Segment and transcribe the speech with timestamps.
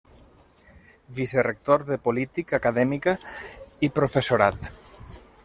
[1.17, 3.15] Vicerector de Polític Acadèmica
[3.89, 4.73] i Professorat.